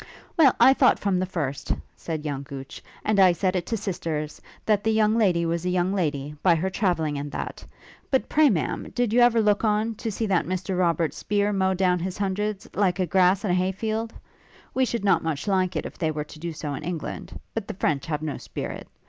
[0.35, 4.41] 'Well, I thought from the first,' said young Gooch, 'and I said it to sisters,
[4.65, 7.63] that the young lady was a young lady, by her travelling, and that.
[8.09, 11.75] But pray, Ma'am, did you ever look on, to see that Mr Robert Speer mow
[11.75, 14.11] down his hundreds, like to grass in a hay field?
[14.73, 17.39] We should not much like it if they were to do so in England.
[17.53, 18.87] But the French have no spirit.